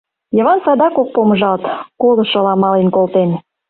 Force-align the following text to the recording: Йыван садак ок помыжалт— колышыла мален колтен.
Йыван 0.37 0.59
садак 0.65 0.95
ок 1.01 1.09
помыжалт— 1.15 1.63
колышыла 2.01 2.53
мален 2.63 2.87
колтен. 2.95 3.29